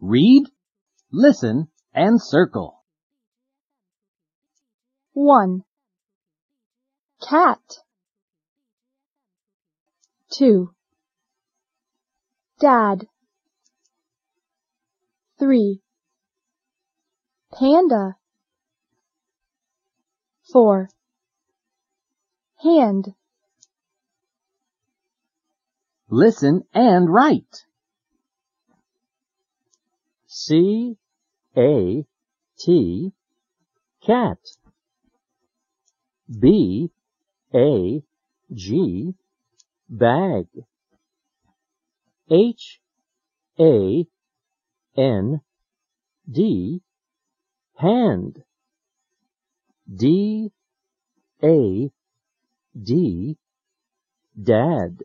Read, 0.00 0.44
listen, 1.12 1.68
and 1.94 2.20
circle. 2.20 2.82
1. 5.12 5.62
Cat 7.28 7.60
2. 10.32 10.70
Dad 12.60 13.06
3. 15.38 15.80
Panda 17.52 18.16
4. 20.52 20.88
Hand 22.62 23.14
Listen 26.08 26.62
and 26.74 27.12
write. 27.12 27.64
C 30.32 30.96
A 31.56 32.06
T 32.56 33.12
cat. 34.06 34.38
B 36.28 36.88
A 37.52 38.00
G 38.54 39.14
bag. 39.88 40.46
H 42.30 42.80
A 43.58 44.06
N 44.96 45.40
D 46.30 46.80
hand. 47.74 48.44
D 49.92 50.52
A 51.42 51.90
D 52.80 53.36
dad 54.40 55.02